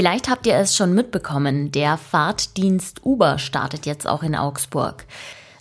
Vielleicht 0.00 0.30
habt 0.30 0.46
ihr 0.46 0.54
es 0.54 0.74
schon 0.74 0.94
mitbekommen, 0.94 1.72
der 1.72 1.98
Fahrtdienst 1.98 3.04
Uber 3.04 3.38
startet 3.38 3.84
jetzt 3.84 4.06
auch 4.06 4.22
in 4.22 4.34
Augsburg. 4.34 5.04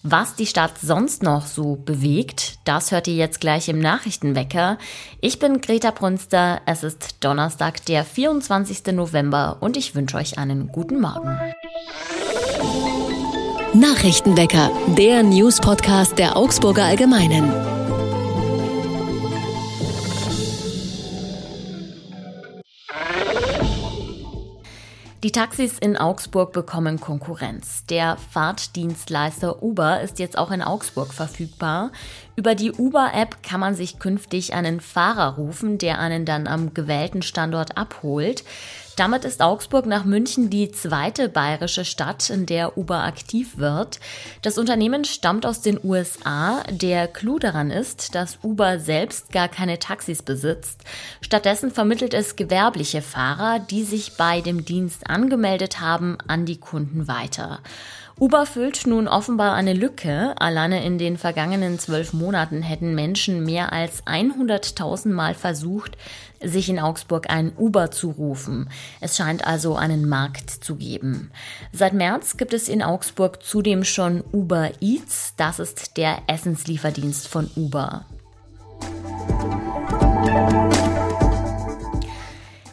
Was 0.01 0.35
die 0.35 0.45
Stadt 0.45 0.79
sonst 0.81 1.23
noch 1.23 1.45
so 1.45 1.75
bewegt, 1.75 2.57
das 2.63 2.91
hört 2.91 3.09
ihr 3.09 3.15
jetzt 3.15 3.41
gleich 3.41 3.67
im 3.67 3.79
Nachrichtenwecker. 3.79 4.77
Ich 5.19 5.39
bin 5.39 5.59
Greta 5.59 5.91
Brunster, 5.91 6.61
es 6.65 6.85
ist 6.85 7.17
Donnerstag, 7.19 7.83
der 7.87 8.05
24. 8.05 8.93
November 8.93 9.57
und 9.59 9.75
ich 9.75 9.93
wünsche 9.93 10.15
euch 10.15 10.37
einen 10.37 10.69
guten 10.69 11.01
Morgen. 11.01 11.37
Nachrichtenwecker, 13.73 14.71
der 14.97 15.21
News-Podcast 15.21 16.17
der 16.17 16.37
Augsburger 16.37 16.85
Allgemeinen. 16.85 17.68
Die 25.21 25.33
Taxis 25.33 25.77
in 25.77 25.97
Augsburg 25.97 26.53
bekommen 26.53 27.01
Konkurrenz. 27.01 27.85
Der 27.87 28.15
Fahrtdienstleister 28.31 29.61
Uber 29.61 29.99
ist 29.99 30.17
jetzt 30.17 30.37
auch 30.37 30.49
in 30.49 30.61
Augsburg 30.61 31.13
verfügbar. 31.13 31.91
Über 32.37 32.55
die 32.55 32.71
Uber-App 32.71 33.43
kann 33.43 33.59
man 33.59 33.75
sich 33.75 33.99
künftig 33.99 34.53
einen 34.53 34.79
Fahrer 34.79 35.35
rufen, 35.35 35.77
der 35.77 35.99
einen 35.99 36.23
dann 36.23 36.47
am 36.47 36.73
gewählten 36.73 37.21
Standort 37.21 37.77
abholt. 37.77 38.45
Damit 38.99 39.23
ist 39.23 39.41
Augsburg 39.41 39.85
nach 39.85 40.03
München 40.03 40.49
die 40.49 40.71
zweite 40.71 41.29
bayerische 41.29 41.85
Stadt, 41.85 42.29
in 42.29 42.45
der 42.45 42.77
Uber 42.77 43.05
aktiv 43.05 43.57
wird. 43.57 44.01
Das 44.41 44.57
Unternehmen 44.57 45.05
stammt 45.05 45.45
aus 45.45 45.61
den 45.61 45.79
USA. 45.81 46.63
Der 46.69 47.07
Clou 47.07 47.39
daran 47.39 47.71
ist, 47.71 48.13
dass 48.13 48.39
Uber 48.43 48.77
selbst 48.77 49.31
gar 49.31 49.47
keine 49.47 49.79
Taxis 49.79 50.21
besitzt. 50.21 50.83
Stattdessen 51.21 51.71
vermittelt 51.71 52.13
es 52.13 52.35
gewerbliche 52.35 53.01
Fahrer, 53.01 53.59
die 53.59 53.85
sich 53.85 54.17
bei 54.17 54.41
dem 54.41 54.65
Dienst 54.65 55.09
angemeldet 55.09 55.79
haben, 55.79 56.17
an 56.27 56.45
die 56.45 56.57
Kunden 56.57 57.07
weiter. 57.07 57.59
Uber 58.19 58.45
füllt 58.45 58.85
nun 58.85 59.07
offenbar 59.07 59.53
eine 59.53 59.73
Lücke. 59.73 60.33
Alleine 60.37 60.83
in 60.83 60.97
den 60.97 61.17
vergangenen 61.17 61.79
zwölf 61.79 62.11
Monaten 62.11 62.61
hätten 62.61 62.93
Menschen 62.93 63.45
mehr 63.45 63.71
als 63.71 64.05
100.000 64.05 65.07
Mal 65.07 65.33
versucht, 65.33 65.97
sich 66.43 66.67
in 66.67 66.79
Augsburg 66.79 67.29
ein 67.29 67.53
Uber 67.57 67.91
zu 67.91 68.09
rufen. 68.09 68.69
Es 68.99 69.15
scheint 69.15 69.47
also 69.47 69.77
einen 69.77 70.09
Markt 70.09 70.49
zu 70.49 70.75
geben. 70.75 71.31
Seit 71.71 71.93
März 71.93 72.35
gibt 72.35 72.53
es 72.53 72.67
in 72.67 72.83
Augsburg 72.83 73.41
zudem 73.41 73.85
schon 73.85 74.21
Uber 74.33 74.71
Eats. 74.81 75.35
Das 75.37 75.59
ist 75.59 75.95
der 75.95 76.17
Essenslieferdienst 76.27 77.29
von 77.29 77.49
Uber. 77.55 78.05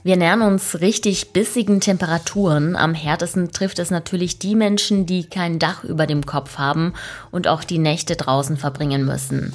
Wir 0.06 0.16
nähern 0.16 0.42
uns 0.42 0.82
richtig 0.82 1.32
bissigen 1.32 1.80
Temperaturen. 1.80 2.76
Am 2.76 2.94
härtesten 2.94 3.50
trifft 3.50 3.80
es 3.80 3.90
natürlich 3.90 4.38
die 4.38 4.54
Menschen, 4.54 5.04
die 5.04 5.24
kein 5.24 5.58
Dach 5.58 5.82
über 5.82 6.06
dem 6.06 6.24
Kopf 6.24 6.58
haben 6.58 6.94
und 7.32 7.48
auch 7.48 7.64
die 7.64 7.78
Nächte 7.78 8.14
draußen 8.14 8.56
verbringen 8.56 9.04
müssen. 9.04 9.52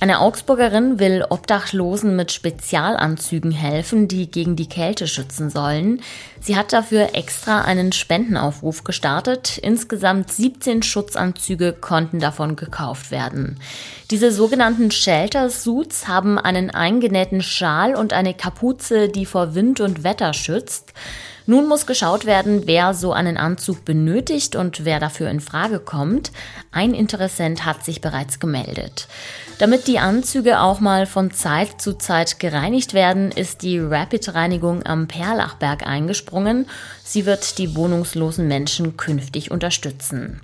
Eine 0.00 0.20
Augsburgerin 0.20 0.98
will 0.98 1.24
Obdachlosen 1.28 2.14
mit 2.16 2.32
Spezialanzügen 2.32 3.52
helfen, 3.52 4.08
die 4.08 4.30
gegen 4.30 4.56
die 4.56 4.68
Kälte 4.68 5.06
schützen 5.06 5.50
sollen. 5.50 6.02
Sie 6.40 6.56
hat 6.56 6.72
dafür 6.72 7.14
extra 7.14 7.62
einen 7.62 7.92
Spendenaufruf 7.92 8.84
gestartet. 8.84 9.56
Insgesamt 9.56 10.30
17 10.30 10.82
Schutzanzüge 10.82 11.72
konnten 11.72 12.20
davon 12.20 12.56
gekauft 12.56 13.10
werden. 13.10 13.58
Diese 14.10 14.30
sogenannten 14.30 14.90
Shelter 14.90 15.48
Suits 15.48 16.06
haben 16.06 16.38
einen 16.38 16.70
eingenähten 16.70 17.40
Schal 17.40 17.94
und 17.94 18.12
eine 18.12 18.34
Kapuze, 18.34 19.08
die 19.08 19.24
vor 19.24 19.54
Wind 19.54 19.80
und 19.80 20.04
Wetter 20.04 20.34
schützt. 20.34 20.92
Nun 21.46 21.68
muss 21.68 21.86
geschaut 21.86 22.24
werden, 22.24 22.62
wer 22.66 22.94
so 22.94 23.12
einen 23.12 23.36
Anzug 23.36 23.84
benötigt 23.84 24.56
und 24.56 24.86
wer 24.86 24.98
dafür 24.98 25.28
in 25.28 25.40
Frage 25.40 25.78
kommt. 25.78 26.32
Ein 26.72 26.94
Interessent 26.94 27.66
hat 27.66 27.84
sich 27.84 28.00
bereits 28.00 28.40
gemeldet. 28.40 29.08
Damit 29.58 29.86
die 29.86 29.98
Anzüge 29.98 30.60
auch 30.60 30.80
mal 30.80 31.04
von 31.04 31.30
Zeit 31.30 31.82
zu 31.82 31.98
Zeit 31.98 32.40
gereinigt 32.40 32.94
werden, 32.94 33.30
ist 33.30 33.62
die 33.62 33.78
Rapid-Reinigung 33.78 34.86
am 34.86 35.06
Perlachberg 35.06 35.86
eingesprungen. 35.86 36.66
Sie 37.04 37.26
wird 37.26 37.58
die 37.58 37.76
wohnungslosen 37.76 38.48
Menschen 38.48 38.96
künftig 38.96 39.50
unterstützen. 39.50 40.40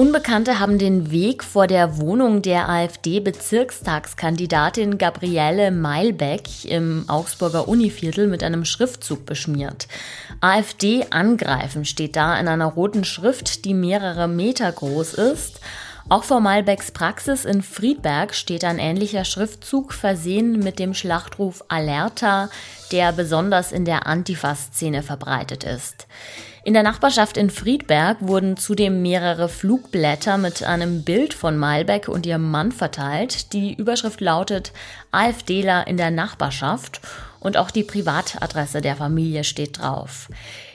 Unbekannte 0.00 0.58
haben 0.58 0.78
den 0.78 1.10
Weg 1.10 1.44
vor 1.44 1.66
der 1.66 1.98
Wohnung 1.98 2.40
der 2.40 2.70
AfD-Bezirkstagskandidatin 2.70 4.96
Gabriele 4.96 5.70
Meilbeck 5.70 6.64
im 6.64 7.04
Augsburger 7.06 7.68
Univiertel 7.68 8.26
mit 8.26 8.42
einem 8.42 8.64
Schriftzug 8.64 9.26
beschmiert. 9.26 9.88
AfD 10.40 11.04
angreifen 11.10 11.84
steht 11.84 12.16
da 12.16 12.40
in 12.40 12.48
einer 12.48 12.64
roten 12.64 13.04
Schrift, 13.04 13.66
die 13.66 13.74
mehrere 13.74 14.26
Meter 14.26 14.72
groß 14.72 15.12
ist. 15.12 15.60
Auch 16.10 16.24
vor 16.24 16.40
Malbecks 16.40 16.90
Praxis 16.90 17.44
in 17.44 17.62
Friedberg 17.62 18.34
steht 18.34 18.64
ein 18.64 18.80
ähnlicher 18.80 19.24
Schriftzug 19.24 19.92
versehen 19.92 20.58
mit 20.58 20.80
dem 20.80 20.92
Schlachtruf 20.92 21.62
Alerta, 21.68 22.50
der 22.90 23.12
besonders 23.12 23.70
in 23.70 23.84
der 23.84 24.08
Antifa-Szene 24.08 25.04
verbreitet 25.04 25.62
ist. 25.62 26.08
In 26.64 26.74
der 26.74 26.82
Nachbarschaft 26.82 27.36
in 27.36 27.48
Friedberg 27.48 28.16
wurden 28.22 28.56
zudem 28.56 29.02
mehrere 29.02 29.48
Flugblätter 29.48 30.36
mit 30.36 30.64
einem 30.64 31.04
Bild 31.04 31.32
von 31.32 31.56
Malbeck 31.56 32.08
und 32.08 32.26
ihrem 32.26 32.50
Mann 32.50 32.72
verteilt. 32.72 33.52
Die 33.52 33.72
Überschrift 33.72 34.20
lautet 34.20 34.72
AfDler 35.12 35.86
in 35.86 35.96
der 35.96 36.10
Nachbarschaft 36.10 37.00
und 37.38 37.56
auch 37.56 37.70
die 37.70 37.84
Privatadresse 37.84 38.80
der 38.80 38.96
Familie 38.96 39.44
steht 39.44 39.78
drauf. 39.78 40.28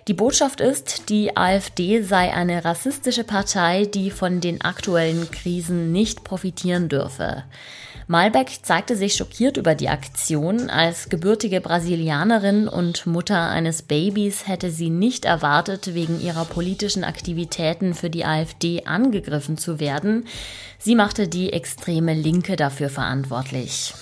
Die 0.07 0.13
Botschaft 0.13 0.61
ist, 0.61 1.09
die 1.09 1.35
AfD 1.35 2.03
sei 2.03 2.31
eine 2.31 2.63
rassistische 2.63 3.23
Partei, 3.23 3.85
die 3.85 4.11
von 4.11 4.39
den 4.39 4.61
aktuellen 4.61 5.31
Krisen 5.31 5.91
nicht 5.91 6.23
profitieren 6.23 6.89
dürfe. 6.89 7.43
Malbec 8.05 8.59
zeigte 8.61 8.95
sich 8.95 9.15
schockiert 9.15 9.57
über 9.57 9.73
die 9.73 9.89
Aktion. 9.89 10.69
Als 10.69 11.09
gebürtige 11.09 11.59
Brasilianerin 11.59 12.67
und 12.67 13.07
Mutter 13.07 13.49
eines 13.49 13.81
Babys 13.81 14.47
hätte 14.47 14.69
sie 14.69 14.91
nicht 14.91 15.25
erwartet, 15.25 15.95
wegen 15.95 16.21
ihrer 16.21 16.45
politischen 16.45 17.03
Aktivitäten 17.03 17.95
für 17.95 18.11
die 18.11 18.25
AfD 18.25 18.83
angegriffen 18.85 19.57
zu 19.57 19.79
werden. 19.79 20.27
Sie 20.77 20.93
machte 20.93 21.27
die 21.27 21.51
extreme 21.51 22.13
Linke 22.13 22.57
dafür 22.57 22.89
verantwortlich. 22.89 23.95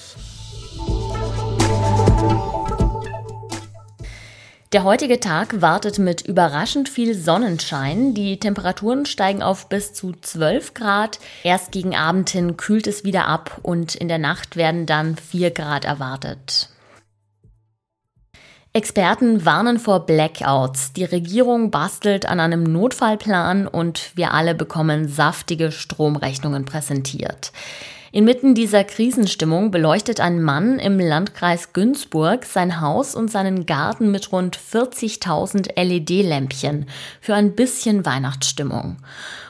Der 4.73 4.83
heutige 4.83 5.19
Tag 5.19 5.61
wartet 5.61 5.99
mit 5.99 6.21
überraschend 6.21 6.89
viel 6.89 7.13
Sonnenschein. 7.13 8.15
Die 8.15 8.39
Temperaturen 8.39 9.05
steigen 9.05 9.43
auf 9.43 9.69
bis 9.69 9.93
zu 9.93 10.13
12 10.13 10.73
Grad. 10.73 11.19
Erst 11.43 11.71
gegen 11.71 11.95
Abend 11.95 12.31
hin 12.31 12.57
kühlt 12.57 12.87
es 12.87 13.03
wieder 13.03 13.27
ab 13.27 13.59
und 13.61 13.93
in 13.93 14.07
der 14.07 14.17
Nacht 14.17 14.55
werden 14.55 14.87
dann 14.87 15.15
4 15.15 15.51
Grad 15.51 15.85
erwartet. 15.85 16.69
Experten 18.73 19.45
warnen 19.45 19.77
vor 19.77 20.07
Blackouts. 20.07 20.93
Die 20.93 21.05
Regierung 21.05 21.69
bastelt 21.69 22.25
an 22.25 22.39
einem 22.39 22.63
Notfallplan 22.63 23.67
und 23.67 24.11
wir 24.15 24.33
alle 24.33 24.55
bekommen 24.55 25.07
saftige 25.07 25.71
Stromrechnungen 25.71 26.65
präsentiert. 26.65 27.51
Inmitten 28.13 28.53
dieser 28.53 28.83
Krisenstimmung 28.83 29.71
beleuchtet 29.71 30.19
ein 30.19 30.39
Mann 30.39 30.77
im 30.77 30.99
Landkreis 30.99 31.73
Günzburg 31.73 32.45
sein 32.45 32.79
Haus 32.79 33.15
und 33.15 33.31
seinen 33.31 33.65
Garten 33.65 34.11
mit 34.11 34.31
rund 34.31 34.55
40.000 34.55 35.71
LED-Lämpchen 35.75 36.85
für 37.19 37.33
ein 37.33 37.55
bisschen 37.55 38.05
Weihnachtsstimmung. 38.05 38.97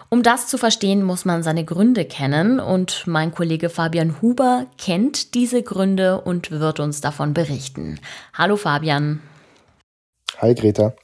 Um 0.08 0.24
das 0.24 0.48
zu 0.48 0.58
verstehen, 0.58 1.04
muss 1.04 1.26
man 1.26 1.44
seine 1.44 1.66
Gründe 1.66 2.06
kennen 2.06 2.62
und 2.62 3.06
mein 3.06 3.34
Kollege 3.34 3.68
Fabian 3.70 4.22
Huber 4.22 4.68
kennt 4.78 5.34
diese 5.34 5.62
Gründe 5.62 6.22
und 6.22 6.50
wird 6.50 6.80
uns 6.80 7.02
davon 7.02 7.34
berichten. 7.34 8.00
Hallo 8.34 8.56
Fabian. 8.56 9.22
Hi 10.38 10.56
Greta. 10.56 10.96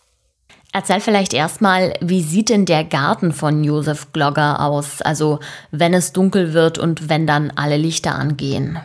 Erzähl 0.71 0.99
vielleicht 0.99 1.33
erstmal, 1.33 1.93
wie 1.99 2.21
sieht 2.21 2.49
denn 2.49 2.65
der 2.65 2.83
Garten 2.83 3.31
von 3.31 3.63
Josef 3.63 4.11
Glogger 4.13 4.63
aus? 4.63 5.01
Also, 5.01 5.39
wenn 5.71 5.95
es 5.95 6.13
dunkel 6.13 6.53
wird 6.53 6.77
und 6.77 7.09
wenn 7.09 7.25
dann 7.25 7.51
alle 7.55 7.77
Lichter 7.77 8.13
angehen. 8.13 8.79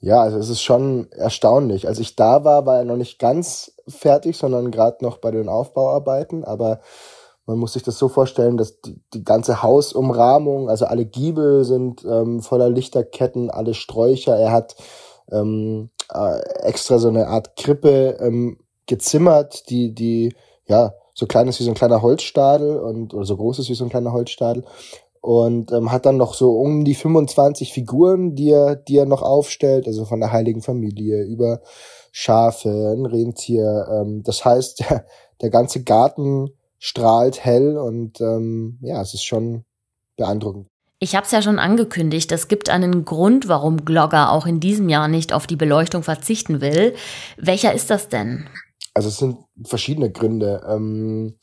Ja, 0.00 0.20
also 0.20 0.38
es 0.38 0.48
ist 0.48 0.62
schon 0.62 1.10
erstaunlich. 1.10 1.88
Als 1.88 1.98
ich 1.98 2.14
da 2.14 2.44
war, 2.44 2.66
war 2.66 2.78
er 2.78 2.84
noch 2.84 2.96
nicht 2.96 3.18
ganz 3.18 3.72
fertig, 3.88 4.36
sondern 4.36 4.70
gerade 4.70 5.04
noch 5.04 5.18
bei 5.18 5.32
den 5.32 5.48
Aufbauarbeiten. 5.48 6.44
Aber 6.44 6.80
man 7.46 7.58
muss 7.58 7.72
sich 7.72 7.82
das 7.82 7.98
so 7.98 8.08
vorstellen, 8.08 8.56
dass 8.56 8.80
die, 8.80 9.00
die 9.14 9.24
ganze 9.24 9.64
Hausumrahmung, 9.64 10.68
also 10.68 10.86
alle 10.86 11.06
Giebel 11.06 11.64
sind 11.64 12.04
ähm, 12.04 12.40
voller 12.42 12.70
Lichterketten, 12.70 13.50
alle 13.50 13.74
Sträucher. 13.74 14.36
Er 14.36 14.52
hat 14.52 14.76
ähm, 15.32 15.90
äh, 16.12 16.38
extra 16.62 16.98
so 16.98 17.08
eine 17.08 17.26
Art 17.26 17.56
Krippe 17.56 18.18
ähm, 18.20 18.58
gezimmert, 18.86 19.68
die, 19.70 19.92
die 19.92 20.34
ja, 20.66 20.94
so 21.14 21.26
klein 21.26 21.48
ist 21.48 21.60
wie 21.60 21.64
so 21.64 21.70
ein 21.70 21.76
kleiner 21.76 22.02
Holzstadel 22.02 22.78
und 22.78 23.14
oder 23.14 23.24
so 23.24 23.36
groß 23.36 23.58
ist 23.60 23.70
wie 23.70 23.74
so 23.74 23.84
ein 23.84 23.90
kleiner 23.90 24.12
Holzstadel. 24.12 24.64
und 25.20 25.72
ähm, 25.72 25.90
hat 25.90 26.06
dann 26.06 26.18
noch 26.18 26.34
so 26.34 26.52
um 26.58 26.84
die 26.84 26.94
25 26.94 27.72
Figuren, 27.72 28.34
die 28.34 28.50
er, 28.50 28.76
die 28.76 28.98
er 28.98 29.06
noch 29.06 29.22
aufstellt, 29.22 29.86
also 29.86 30.04
von 30.04 30.20
der 30.20 30.30
Heiligen 30.30 30.62
Familie 30.62 31.24
über 31.24 31.60
Schafe, 32.12 32.94
ein 32.96 33.06
Rentier. 33.06 33.88
Ähm, 33.90 34.22
das 34.22 34.44
heißt, 34.44 34.80
der, 34.90 35.06
der 35.40 35.50
ganze 35.50 35.82
Garten 35.82 36.50
strahlt 36.78 37.44
hell 37.44 37.76
und 37.76 38.20
ähm, 38.20 38.78
ja, 38.82 39.00
es 39.00 39.14
ist 39.14 39.24
schon 39.24 39.64
beeindruckend. 40.16 40.68
Ich 40.98 41.14
habe 41.14 41.26
es 41.26 41.32
ja 41.32 41.42
schon 41.42 41.58
angekündigt, 41.58 42.32
es 42.32 42.48
gibt 42.48 42.70
einen 42.70 43.04
Grund, 43.04 43.48
warum 43.48 43.84
Glogger 43.84 44.32
auch 44.32 44.46
in 44.46 44.60
diesem 44.60 44.88
Jahr 44.88 45.08
nicht 45.08 45.32
auf 45.34 45.46
die 45.46 45.56
Beleuchtung 45.56 46.02
verzichten 46.02 46.62
will. 46.62 46.94
Welcher 47.36 47.74
ist 47.74 47.90
das 47.90 48.08
denn? 48.08 48.48
Also 48.96 49.08
es 49.08 49.18
sind 49.18 49.36
verschiedene 49.62 50.10
Gründe. 50.10 50.62
Ähm, 50.66 51.34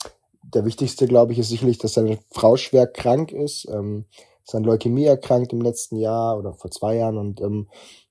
der 0.41 0.65
wichtigste, 0.65 1.05
glaube 1.05 1.33
ich, 1.33 1.39
ist 1.39 1.49
sicherlich, 1.49 1.77
dass 1.77 1.93
seine 1.93 2.17
Frau 2.31 2.57
schwer 2.57 2.87
krank 2.87 3.31
ist. 3.31 3.67
Ähm, 3.71 4.05
ist 4.43 4.55
an 4.55 4.63
Leukämie 4.63 5.05
erkrankt 5.05 5.53
im 5.53 5.61
letzten 5.61 5.97
Jahr 5.97 6.39
oder 6.39 6.53
vor 6.53 6.71
zwei 6.71 6.95
Jahren 6.95 7.19
und 7.19 7.41
ähm, 7.41 7.67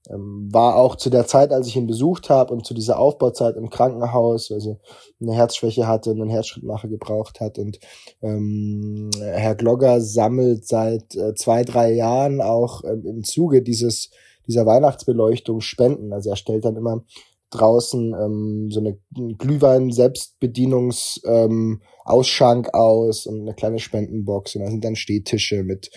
ähm, 0.08 0.48
war 0.52 0.76
auch 0.76 0.94
zu 0.94 1.10
der 1.10 1.26
Zeit, 1.26 1.52
als 1.52 1.66
ich 1.66 1.74
ihn 1.74 1.88
besucht 1.88 2.30
habe 2.30 2.54
und 2.54 2.64
zu 2.64 2.72
dieser 2.72 3.00
Aufbauzeit 3.00 3.56
im 3.56 3.68
Krankenhaus, 3.68 4.52
weil 4.52 4.60
sie 4.60 4.76
eine 5.20 5.34
Herzschwäche 5.34 5.88
hatte 5.88 6.12
und 6.12 6.20
einen 6.20 6.30
Herzschrittmacher 6.30 6.86
gebraucht 6.86 7.40
hat. 7.40 7.58
Und 7.58 7.80
ähm, 8.22 9.10
Herr 9.18 9.56
Glogger 9.56 10.00
sammelt 10.00 10.68
seit 10.68 11.16
äh, 11.16 11.34
zwei, 11.34 11.64
drei 11.64 11.92
Jahren 11.92 12.40
auch 12.40 12.84
ähm, 12.84 13.04
im 13.04 13.24
Zuge 13.24 13.60
dieses 13.60 14.10
dieser 14.46 14.66
Weihnachtsbeleuchtung 14.66 15.60
Spenden. 15.60 16.12
Also 16.12 16.30
er 16.30 16.36
stellt 16.36 16.64
dann 16.64 16.76
immer 16.76 17.04
draußen 17.52 18.14
ähm, 18.14 18.70
so 18.70 18.80
eine 18.80 18.98
Glühwein-Selbstbedienungs- 19.12 21.20
ähm, 21.24 21.82
aus 22.04 23.26
und 23.26 23.42
eine 23.42 23.54
kleine 23.54 23.78
Spendenbox. 23.78 24.56
Und 24.56 24.62
da 24.62 24.70
sind 24.70 24.84
dann 24.84 24.96
Stehtische 24.96 25.62
mit 25.62 25.90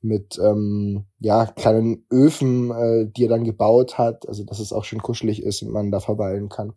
mit 0.00 0.38
ähm, 0.38 1.06
ja 1.18 1.46
kleinen 1.46 2.06
Öfen, 2.10 2.70
äh, 2.70 3.10
die 3.10 3.24
er 3.24 3.30
dann 3.30 3.44
gebaut 3.44 3.98
hat, 3.98 4.28
also 4.28 4.44
dass 4.44 4.60
es 4.60 4.72
auch 4.72 4.84
schön 4.84 5.02
kuschelig 5.02 5.42
ist 5.42 5.62
und 5.62 5.72
man 5.72 5.90
da 5.90 6.00
verweilen 6.00 6.48
kann. 6.48 6.74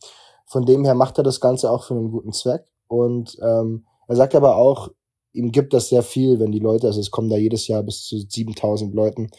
Von 0.48 0.66
dem 0.66 0.83
her 0.86 0.95
macht 0.95 1.18
er 1.18 1.24
das 1.24 1.39
Ganze 1.39 1.69
auch 1.69 1.86
für 1.86 1.94
einen 1.94 2.12
guten 2.12 2.33
Zweck. 2.33 2.66
Und 2.88 3.38
ähm, 3.42 3.86
er 4.07 4.16
sagt 4.16 4.36
aber 4.36 4.57
auch, 4.57 4.89
ihm 5.33 5.51
gibt 5.51 5.74
das 5.74 5.89
sehr 5.89 6.04
viel, 6.04 6.39
wenn 6.39 6.51
die 6.51 6.60
Leute, 6.60 6.88
also 6.88 7.00
es 7.00 7.12
kommen 7.12 7.30
da 7.30 7.38
jedes 7.38 7.68
Jahr 7.68 7.83
bis 7.83 8.04
zu 8.04 8.18
7000 8.18 8.94
Leuten, 8.94 9.30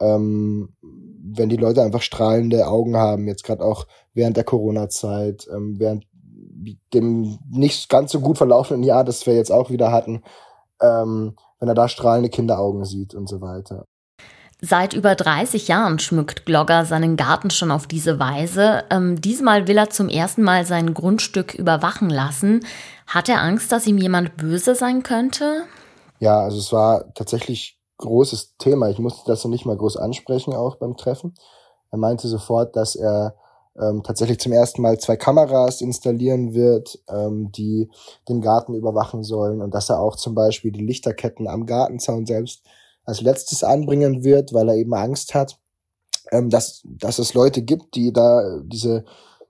ähm, 0.00 0.74
wenn 0.80 1.48
die 1.48 1.56
Leute 1.56 1.82
einfach 1.82 2.02
strahlende 2.02 2.66
Augen 2.66 2.96
haben, 2.96 3.28
jetzt 3.28 3.44
gerade 3.44 3.64
auch 3.64 3.86
während 4.14 4.36
der 4.36 4.44
Corona-Zeit, 4.44 5.46
ähm, 5.52 5.78
während 5.78 6.06
dem 6.92 7.38
nicht 7.50 7.88
ganz 7.88 8.12
so 8.12 8.20
gut 8.20 8.38
verlaufenden 8.38 8.82
Jahr, 8.82 9.04
das 9.04 9.26
wir 9.26 9.34
jetzt 9.34 9.52
auch 9.52 9.70
wieder 9.70 9.92
hatten, 9.92 10.22
ähm, 10.80 11.36
wenn 11.60 11.68
er 11.68 11.74
da 11.74 11.88
strahlende 11.88 12.30
Kinderaugen 12.30 12.84
sieht 12.84 13.14
und 13.14 13.28
so 13.28 13.40
weiter. 13.40 13.86
Seit 14.60 14.92
über 14.92 15.14
30 15.14 15.68
Jahren 15.68 16.00
schmückt 16.00 16.44
Glogger 16.44 16.84
seinen 16.84 17.16
Garten 17.16 17.50
schon 17.50 17.70
auf 17.70 17.86
diese 17.86 18.18
Weise. 18.18 18.82
Ähm, 18.90 19.20
diesmal 19.20 19.68
will 19.68 19.78
er 19.78 19.90
zum 19.90 20.08
ersten 20.08 20.42
Mal 20.42 20.64
sein 20.66 20.94
Grundstück 20.94 21.54
überwachen 21.54 22.10
lassen. 22.10 22.66
Hat 23.06 23.28
er 23.28 23.40
Angst, 23.40 23.70
dass 23.70 23.86
ihm 23.86 23.98
jemand 23.98 24.36
böse 24.36 24.74
sein 24.74 25.04
könnte? 25.04 25.62
Ja, 26.18 26.40
also 26.40 26.58
es 26.58 26.72
war 26.72 27.14
tatsächlich 27.14 27.77
großes 27.98 28.56
Thema. 28.58 28.88
Ich 28.88 28.98
musste 28.98 29.22
das 29.26 29.44
noch 29.44 29.50
nicht 29.50 29.66
mal 29.66 29.76
groß 29.76 29.96
ansprechen, 29.96 30.54
auch 30.54 30.76
beim 30.76 30.96
Treffen. 30.96 31.34
Er 31.90 31.98
meinte 31.98 32.28
sofort, 32.28 32.76
dass 32.76 32.96
er 32.96 33.34
ähm, 33.78 34.02
tatsächlich 34.02 34.40
zum 34.40 34.52
ersten 34.52 34.82
Mal 34.82 34.98
zwei 34.98 35.16
Kameras 35.16 35.80
installieren 35.80 36.54
wird, 36.54 36.98
ähm, 37.08 37.52
die 37.52 37.90
den 38.28 38.40
Garten 38.40 38.74
überwachen 38.74 39.22
sollen 39.22 39.62
und 39.62 39.74
dass 39.74 39.88
er 39.88 40.00
auch 40.00 40.16
zum 40.16 40.34
Beispiel 40.34 40.72
die 40.72 40.84
Lichterketten 40.84 41.46
am 41.46 41.66
Gartenzaun 41.66 42.26
selbst 42.26 42.62
als 43.04 43.20
letztes 43.20 43.64
anbringen 43.64 44.24
wird, 44.24 44.52
weil 44.52 44.68
er 44.68 44.74
eben 44.74 44.94
Angst 44.94 45.34
hat, 45.34 45.58
ähm, 46.32 46.50
dass, 46.50 46.82
dass 46.84 47.18
es 47.18 47.34
Leute 47.34 47.62
gibt, 47.62 47.94
die 47.94 48.12
da 48.12 48.60
diese, 48.62 49.04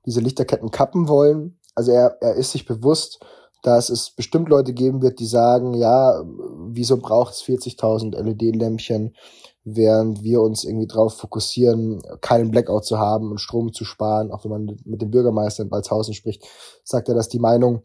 diese 0.07 0.21
Lichterketten 0.21 0.71
kappen 0.71 1.09
wollen. 1.09 1.59
Also 1.75 1.93
er, 1.93 2.19
er 2.21 2.35
ist 2.35 2.53
sich 2.53 2.67
bewusst, 2.67 3.21
dass 3.63 3.91
es 3.91 4.11
bestimmt 4.11 4.49
Leute 4.49 4.73
geben 4.73 5.03
wird, 5.03 5.19
die 5.19 5.27
sagen, 5.27 5.75
ja, 5.75 6.23
wieso 6.71 6.99
braucht 6.99 7.35
es 7.35 7.43
40.000 7.43 8.17
LED-Lämpchen? 8.17 9.15
während 9.75 10.23
wir 10.23 10.41
uns 10.41 10.65
irgendwie 10.65 10.87
darauf 10.87 11.17
fokussieren, 11.17 12.01
keinen 12.21 12.51
Blackout 12.51 12.85
zu 12.85 12.99
haben 12.99 13.31
und 13.31 13.41
Strom 13.41 13.73
zu 13.73 13.85
sparen, 13.85 14.31
auch 14.31 14.45
wenn 14.45 14.51
man 14.51 14.77
mit 14.85 15.03
dem 15.03 15.11
Bürgermeister 15.11 15.63
in 15.63 15.71
Walshausen 15.71 16.15
spricht, 16.15 16.47
sagt 16.85 17.09
er, 17.09 17.15
dass 17.15 17.29
die 17.29 17.39
Meinung 17.39 17.83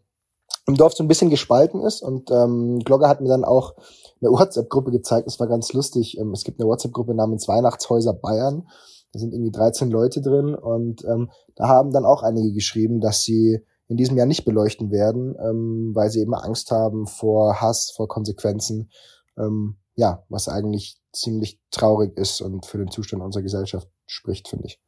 im 0.66 0.76
Dorf 0.76 0.94
so 0.94 1.04
ein 1.04 1.08
bisschen 1.08 1.30
gespalten 1.30 1.82
ist. 1.82 2.02
Und 2.02 2.30
ähm, 2.30 2.78
Glogger 2.80 3.08
hat 3.08 3.20
mir 3.20 3.28
dann 3.28 3.44
auch 3.44 3.74
eine 4.20 4.30
WhatsApp-Gruppe 4.30 4.90
gezeigt, 4.92 5.26
das 5.26 5.38
war 5.38 5.46
ganz 5.46 5.72
lustig. 5.72 6.18
Ähm, 6.18 6.32
es 6.32 6.44
gibt 6.44 6.60
eine 6.60 6.68
WhatsApp-Gruppe 6.68 7.14
namens 7.14 7.48
Weihnachtshäuser 7.48 8.14
Bayern. 8.14 8.66
Da 9.12 9.18
sind 9.18 9.32
irgendwie 9.32 9.52
13 9.52 9.90
Leute 9.90 10.22
drin 10.22 10.54
und 10.54 11.04
ähm, 11.04 11.30
da 11.54 11.68
haben 11.68 11.92
dann 11.92 12.04
auch 12.04 12.22
einige 12.22 12.52
geschrieben, 12.52 13.00
dass 13.00 13.22
sie 13.22 13.64
in 13.88 13.96
diesem 13.96 14.16
Jahr 14.16 14.26
nicht 14.26 14.44
beleuchten 14.44 14.90
werden, 14.90 15.36
ähm, 15.38 15.92
weil 15.94 16.10
sie 16.10 16.20
eben 16.20 16.34
Angst 16.34 16.70
haben 16.70 17.06
vor 17.06 17.60
Hass, 17.60 17.92
vor 17.94 18.08
Konsequenzen. 18.08 18.90
Ähm, 19.38 19.76
ja, 19.94 20.24
was 20.28 20.48
eigentlich 20.48 20.98
ziemlich 21.12 21.60
traurig 21.70 22.16
ist 22.18 22.40
und 22.40 22.66
für 22.66 22.78
den 22.78 22.90
Zustand 22.90 23.22
unserer 23.22 23.42
Gesellschaft 23.42 23.88
spricht, 24.06 24.48
finde 24.48 24.66
ich. 24.66 24.80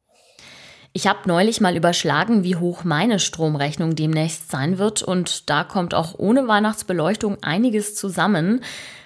Ich 0.93 1.05
habe 1.05 1.19
neulich 1.27 1.61
mal 1.61 1.75
überschlagen, 1.75 2.43
wie 2.43 2.55
hoch 2.55 2.83
meine 2.83 3.19
Stromrechnung 3.19 3.95
demnächst 3.95 4.49
sein 4.49 4.77
wird 4.77 5.03
und 5.03 5.49
da 5.49 5.63
kommt 5.63 5.93
auch 5.93 6.17
ohne 6.17 6.47
Weihnachtsbeleuchtung 6.47 7.37
einiges 7.43 7.95
zusammen. 7.95 8.61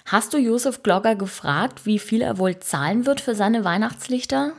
Hast 0.06 0.34
du 0.34 0.38
Josef 0.38 0.84
Glogger 0.84 1.16
gefragt, 1.16 1.86
wie 1.86 2.00
viel 2.00 2.22
er 2.22 2.38
wohl 2.38 2.60
zahlen 2.60 3.06
wird 3.06 3.20
für 3.20 3.36
seine 3.36 3.66
Weihnachtslichter? 3.66 4.54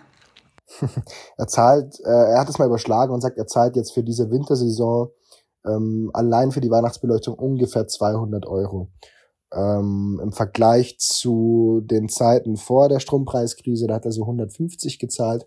er 1.37 1.47
zahlt, 1.47 2.01
äh, 2.05 2.33
er 2.33 2.41
hat 2.41 2.49
es 2.49 2.59
mal 2.59 2.67
überschlagen 2.67 3.13
und 3.13 3.21
sagt, 3.21 3.39
er 3.39 3.47
zahlt 3.47 3.77
jetzt 3.77 3.93
für 3.93 4.03
diese 4.03 4.31
Wintersaison 4.31 5.11
ähm, 5.67 6.11
allein 6.13 6.53
für 6.53 6.61
die 6.61 6.71
Weihnachtsbeleuchtung 6.71 7.35
ungefähr 7.35 7.87
200 7.87 8.47
Euro 8.47 8.91
ähm, 9.53 10.21
im 10.23 10.33
Vergleich 10.33 10.99
zu 10.99 11.83
den 11.85 12.09
Zeiten 12.09 12.57
vor 12.57 12.89
der 12.89 13.01
Strompreiskrise, 13.01 13.87
da 13.87 13.95
hat 13.95 14.05
er 14.05 14.13
so 14.13 14.23
150 14.23 14.99
gezahlt. 14.99 15.45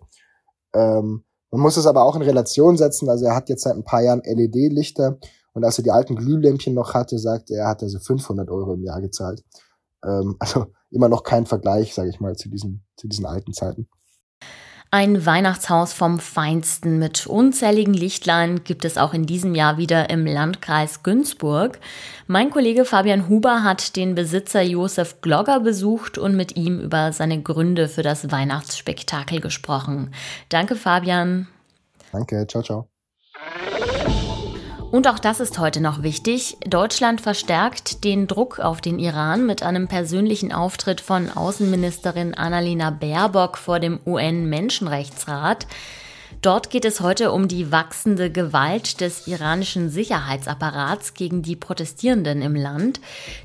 Ähm, 0.74 1.24
man 1.50 1.60
muss 1.60 1.76
es 1.76 1.86
aber 1.86 2.04
auch 2.04 2.16
in 2.16 2.22
Relation 2.22 2.76
setzen. 2.76 3.08
Also 3.08 3.26
er 3.26 3.34
hat 3.34 3.48
jetzt 3.48 3.62
seit 3.62 3.76
ein 3.76 3.84
paar 3.84 4.02
Jahren 4.02 4.22
LED-Lichter 4.24 5.18
und 5.52 5.64
als 5.64 5.78
er 5.78 5.84
die 5.84 5.90
alten 5.90 6.16
Glühlämpchen 6.16 6.74
noch 6.74 6.94
hatte, 6.94 7.18
sagte 7.18 7.54
er, 7.54 7.68
hat 7.68 7.82
er 7.82 7.88
so 7.88 7.98
500 7.98 8.50
Euro 8.50 8.74
im 8.74 8.84
Jahr 8.84 9.00
gezahlt. 9.00 9.42
Ähm, 10.04 10.36
also 10.40 10.66
immer 10.90 11.08
noch 11.08 11.22
kein 11.22 11.46
Vergleich, 11.46 11.94
sage 11.94 12.10
ich 12.10 12.20
mal, 12.20 12.36
zu 12.36 12.48
diesen, 12.48 12.84
zu 12.96 13.08
diesen 13.08 13.26
alten 13.26 13.52
Zeiten. 13.52 13.88
Ein 14.90 15.26
Weihnachtshaus 15.26 15.92
vom 15.92 16.20
Feinsten 16.20 16.98
mit 16.98 17.26
unzähligen 17.26 17.92
Lichtlein 17.92 18.62
gibt 18.62 18.84
es 18.84 18.96
auch 18.96 19.14
in 19.14 19.26
diesem 19.26 19.54
Jahr 19.54 19.78
wieder 19.78 20.10
im 20.10 20.24
Landkreis 20.24 21.02
Günzburg. 21.02 21.80
Mein 22.28 22.50
Kollege 22.50 22.84
Fabian 22.84 23.28
Huber 23.28 23.64
hat 23.64 23.96
den 23.96 24.14
Besitzer 24.14 24.62
Josef 24.62 25.20
Glogger 25.20 25.60
besucht 25.60 26.18
und 26.18 26.36
mit 26.36 26.56
ihm 26.56 26.80
über 26.80 27.12
seine 27.12 27.42
Gründe 27.42 27.88
für 27.88 28.02
das 28.02 28.30
Weihnachtsspektakel 28.30 29.40
gesprochen. 29.40 30.12
Danke, 30.48 30.76
Fabian. 30.76 31.48
Danke, 32.12 32.46
ciao, 32.46 32.62
ciao. 32.62 32.95
Und 34.90 35.08
auch 35.08 35.18
das 35.18 35.40
ist 35.40 35.58
heute 35.58 35.80
noch 35.80 36.02
wichtig. 36.02 36.56
Deutschland 36.66 37.20
verstärkt 37.20 38.04
den 38.04 38.28
Druck 38.28 38.60
auf 38.60 38.80
den 38.80 38.98
Iran 38.98 39.44
mit 39.44 39.62
einem 39.62 39.88
persönlichen 39.88 40.52
Auftritt 40.52 41.00
von 41.00 41.30
Außenministerin 41.30 42.34
Annalena 42.34 42.90
Baerbock 42.90 43.58
vor 43.58 43.80
dem 43.80 43.98
UN-Menschenrechtsrat. 44.06 45.66
Dort 46.40 46.70
geht 46.70 46.84
es 46.84 47.00
heute 47.00 47.32
um 47.32 47.48
die 47.48 47.72
wachsende 47.72 48.30
Gewalt 48.30 49.00
des 49.00 49.26
iranischen 49.26 49.90
Sicherheitsapparats 49.90 51.14
gegen 51.14 51.42
die 51.42 51.56
Protestierenden 51.56 52.40
im 52.40 52.54
Land. 52.54 53.00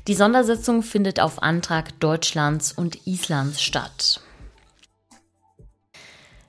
Die 0.06 0.14
Sondersitzung 0.14 0.82
findet 0.82 1.18
auf 1.18 1.42
Antrag 1.42 1.98
Deutschlands 1.98 2.72
und 2.72 3.06
Islands 3.06 3.60
statt. 3.60 4.20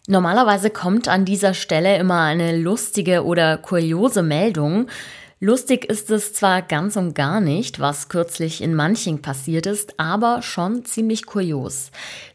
Normalerweise 0.07 0.69
kommt 0.69 1.07
an 1.07 1.23
dieser 1.23 1.53
Stelle 1.53 1.97
immer 1.97 2.19
eine 2.23 2.57
lustige 2.57 3.23
oder 3.23 3.57
kuriose 3.57 4.21
Meldung. 4.21 4.87
Lustig 5.39 5.85
ist 5.85 6.09
es 6.09 6.33
zwar 6.33 6.61
ganz 6.61 6.97
und 6.97 7.15
gar 7.15 7.39
nicht, 7.39 7.79
was 7.79 8.09
kürzlich 8.09 8.61
in 8.61 8.75
Manching 8.75 9.21
passiert 9.21 9.65
ist, 9.65 9.99
aber 9.99 10.41
schon 10.41 10.83
ziemlich 10.83 11.25
kurios. 11.25 11.91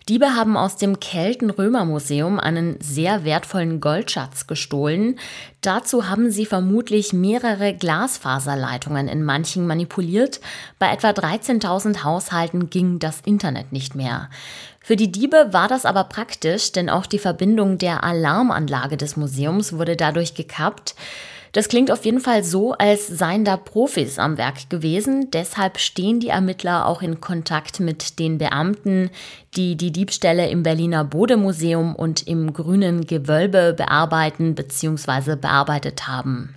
Diebe 0.08 0.34
haben 0.34 0.56
aus 0.56 0.76
dem 0.76 1.00
Kelten-Römer-Museum 1.00 2.40
einen 2.40 2.78
sehr 2.80 3.24
wertvollen 3.24 3.80
Goldschatz 3.80 4.46
gestohlen. 4.46 5.18
Dazu 5.60 6.08
haben 6.08 6.30
sie 6.30 6.46
vermutlich 6.46 7.12
mehrere 7.12 7.74
Glasfaserleitungen 7.74 9.08
in 9.08 9.24
Manching 9.24 9.66
manipuliert. 9.66 10.40
Bei 10.78 10.90
etwa 10.90 11.10
13.000 11.10 12.04
Haushalten 12.04 12.70
ging 12.70 12.98
das 12.98 13.20
Internet 13.22 13.72
nicht 13.72 13.94
mehr. 13.94 14.30
Für 14.88 14.96
die 14.96 15.12
Diebe 15.12 15.48
war 15.50 15.68
das 15.68 15.84
aber 15.84 16.04
praktisch, 16.04 16.72
denn 16.72 16.88
auch 16.88 17.04
die 17.04 17.18
Verbindung 17.18 17.76
der 17.76 18.04
Alarmanlage 18.04 18.96
des 18.96 19.18
Museums 19.18 19.74
wurde 19.74 19.96
dadurch 19.96 20.32
gekappt. 20.32 20.94
Das 21.52 21.68
klingt 21.68 21.90
auf 21.90 22.06
jeden 22.06 22.20
Fall 22.20 22.42
so, 22.42 22.72
als 22.72 23.06
seien 23.06 23.44
da 23.44 23.58
Profis 23.58 24.18
am 24.18 24.38
Werk 24.38 24.70
gewesen. 24.70 25.30
Deshalb 25.30 25.76
stehen 25.78 26.20
die 26.20 26.28
Ermittler 26.28 26.86
auch 26.86 27.02
in 27.02 27.20
Kontakt 27.20 27.80
mit 27.80 28.18
den 28.18 28.38
Beamten, 28.38 29.10
die 29.56 29.76
die 29.76 29.92
Diebstähle 29.92 30.48
im 30.48 30.62
Berliner 30.62 31.04
Bodemuseum 31.04 31.94
und 31.94 32.26
im 32.26 32.54
Grünen 32.54 33.06
Gewölbe 33.06 33.74
bearbeiten 33.76 34.54
bzw. 34.54 35.36
bearbeitet 35.36 36.08
haben. 36.08 36.54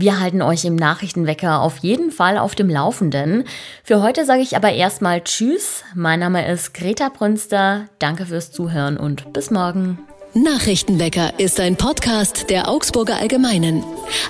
Wir 0.00 0.20
halten 0.20 0.42
euch 0.42 0.64
im 0.64 0.76
Nachrichtenwecker 0.76 1.60
auf 1.60 1.78
jeden 1.78 2.12
Fall 2.12 2.38
auf 2.38 2.54
dem 2.54 2.70
Laufenden. 2.70 3.42
Für 3.82 4.00
heute 4.00 4.24
sage 4.24 4.42
ich 4.42 4.54
aber 4.54 4.72
erstmal 4.72 5.24
Tschüss. 5.24 5.82
Mein 5.92 6.20
Name 6.20 6.48
ist 6.48 6.72
Greta 6.72 7.08
Brünster. 7.08 7.86
Danke 7.98 8.26
fürs 8.26 8.52
Zuhören 8.52 8.96
und 8.96 9.32
bis 9.32 9.50
morgen. 9.50 9.98
Nachrichtenwecker 10.34 11.40
ist 11.40 11.58
ein 11.58 11.74
Podcast 11.74 12.48
der 12.48 12.68
Augsburger 12.68 13.16
Allgemeinen. 13.16 13.82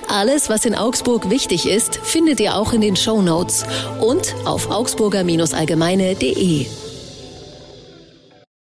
Alles, 0.07 0.49
was 0.49 0.65
in 0.65 0.73
Augsburg 0.73 1.29
wichtig 1.29 1.69
ist, 1.69 1.97
findet 1.97 2.39
ihr 2.39 2.55
auch 2.55 2.73
in 2.73 2.81
den 2.81 2.95
Show 2.95 3.21
Notes 3.21 3.63
und 4.01 4.33
auf 4.45 4.71
augsburger-allgemeine.de. 4.71 6.65